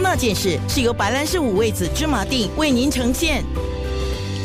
[0.00, 3.44] 那件事是由白兰氏五味子芝麻锭为您呈现。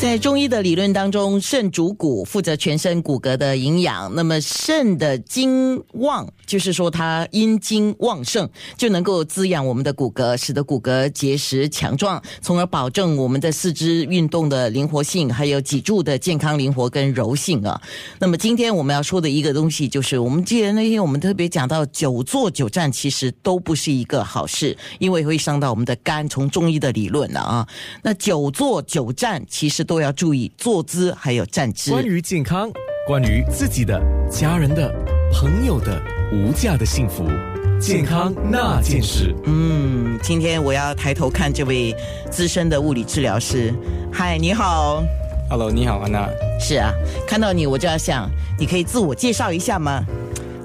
[0.01, 4.11] 在中医的理论当中，肾主骨，负责全身骨骼的营养。
[4.15, 17.79] 那么肾的精旺，就是说它阴精旺盛，就能够滋养我们的骨骼，使得骨骼结实强壮，从而保证我们的四肢运动的灵活性，还有脊柱的健康灵活跟柔性啊。
[18.17, 26.27] 那么今天我们要说的一个东西，就是我们记得那天我们特别讲到，久坐久站其实都不是一个好事，因为会伤到我们的肝。
[26.27, 27.67] 从中医的理论了啊，
[28.01, 29.85] 那久坐久站其实。
[29.91, 31.91] 都要注意坐姿，还有站姿。
[31.91, 32.71] 关于健康，
[33.05, 34.89] 关于自己的、家人的、
[35.33, 37.27] 朋友的无价的幸福，
[37.77, 39.35] 健康那件事。
[39.43, 41.93] 嗯，今天我要抬头看这位
[42.29, 43.73] 资深的物理治疗师。
[44.13, 45.03] 嗨，你好。
[45.49, 46.25] Hello，你好，安娜。
[46.57, 46.89] 是啊，
[47.27, 50.05] 看到你我就要想，你可以自我介绍一下吗？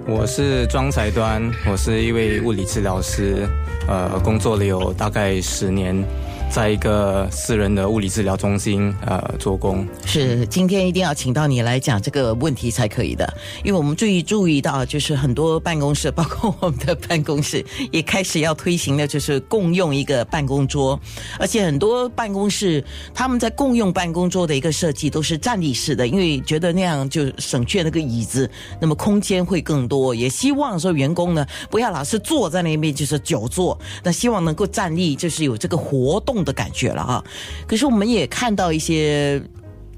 [0.06, 3.44] 我是庄才端，我是一位物理治疗师，
[3.88, 6.00] 呃，工作了有大概十年。
[6.48, 9.86] 在一个私人的物理治疗中心，呃，做工。
[10.06, 13.30] 是今天一定要请到你来讲这个问题才可以的，
[13.62, 17.62] 因为我们注意注意到，就是很多办公室，包括我们的办公室，
[17.92, 20.98] 也开始要推行的，就是共用一个办公桌，
[21.38, 36.35] 而且很多办公室他们在共用办公桌的一个设计都是站立式的，因为觉得那样就省去那个椅子，那么空间会更多，也希望说员工呢不要老是坐在那边，就是久坐，那希望能够站立，就是有这个活动。
[36.44, 37.24] 的感觉了啊！
[37.66, 39.42] 可是我们也看到一些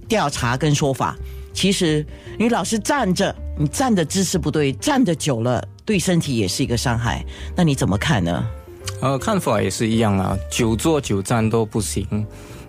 [0.08, 1.16] 调查跟说法，
[1.52, 2.04] 其实
[2.38, 7.24] 你老是站着，你站的姿势不对，站的久了对身体也是一个伤害。
[7.56, 8.46] 那你怎么看呢？
[9.00, 12.06] 呃，看法也是一样啊，久坐久站都不行。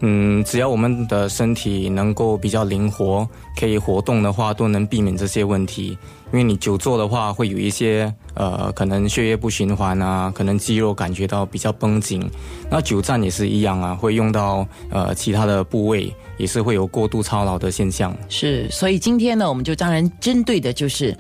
[0.02, 3.28] 嗯，只要我们的身体能够比较灵活，
[3.60, 5.98] 可以活动的话，都能避免这些问题。
[6.32, 12.30] 因为你久坐的话，会有一些呃，可能血液不循环啊，可能肌肉感觉到比较绷紧。
[12.70, 18.16] 那久站也是一样啊，会用到呃其他的部位，也是会有过度操劳的现象。
[18.30, 21.18] 是，所以今天呢，我们就当然针对的就是。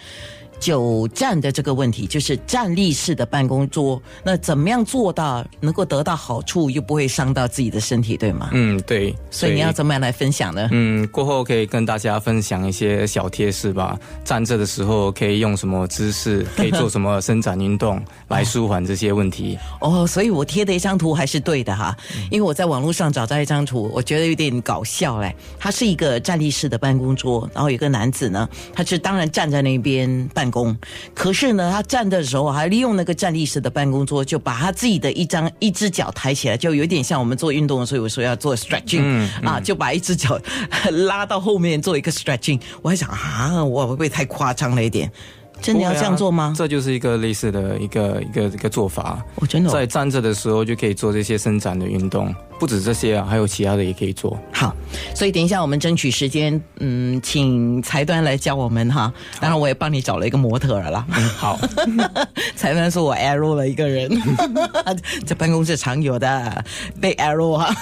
[0.59, 8.49] 久站的这个问题，就是站立式的办公桌，那怎么样做到能够得到好处，又不会伤到自己的身体，对吗？
[8.51, 9.15] 嗯，对。
[9.31, 10.67] 所以你要怎么样来分享呢？
[10.73, 13.97] 嗯，过后可以跟大家分享一些小贴士吧。
[14.25, 19.57] 站着的时候可以用什么姿势，可以做什么伸展运动来舒缓这些问题。
[19.79, 21.95] 哦，所以我贴的一张图还是对的哈，
[22.29, 25.33] 因为我在网络上找到一张图，我觉得有点搞笑嘞。
[25.57, 30.48] 它是一个站立式的办公桌，然后有个男子呢，他是当然站在那边办。
[30.49, 30.75] 工，
[31.13, 40.39] 可是呢，他站的时候还利用那个站立式的办公桌，就把他自己的一张一只脚抬起来，就有点像我们做运动的时候，有时候要做 stretching 啊，就把一只脚
[41.07, 42.59] 拉到后面做一个 stretching。
[42.81, 45.11] 我还想啊，我会不会太夸张了一点？
[45.61, 46.53] 真的要这样做吗？
[46.57, 49.23] 这就是一个类似的一个一个一个做法。
[49.35, 52.33] 我真的在站着的时候就可以做这些伸展的运动。
[52.59, 54.37] 不止这些啊，还有其他的也可以做。
[54.51, 54.75] 好，
[55.15, 59.13] 所以等一下我们争取时间，嗯，请财端来教我们哈。
[59.39, 61.07] 当然，我也帮你找了一个模特了啦。
[61.37, 61.57] 好，
[62.57, 64.11] 财端说我 arrow 了一个人，
[65.25, 66.65] 在办公室常有的
[66.99, 67.73] 被 arrow 哈。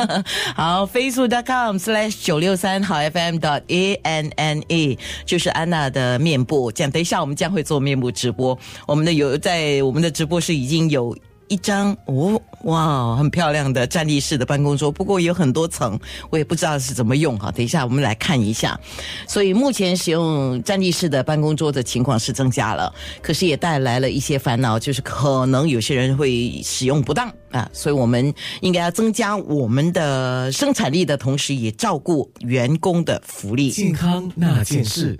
[0.56, 6.72] 好，facebook.com/slash 九六三好 FM.dot a n n e 就是安娜的面部。
[6.72, 8.58] 讲等一下我们将会做面部直播。
[8.86, 11.16] 我们的有在我们的直播室已经有。
[11.46, 17.52] 一张哦，哇，很漂亮的站立式的办公桌，不过有很多层，我也不知道是怎么用哈。
[17.52, 18.80] 等一下我们来看一下。
[19.28, 27.68] 所以目前使用站立式的办公桌的情况是增加了，可是也带来了一些烦恼，就是可能有些人会使用不当啊。
[27.74, 28.32] 所以我们
[28.62, 33.70] 应该要增加我们的生产力的同时，也照顾员工的福利。
[33.70, 35.14] 健康那件事。